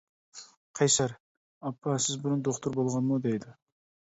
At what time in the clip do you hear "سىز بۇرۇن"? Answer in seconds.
2.07-2.41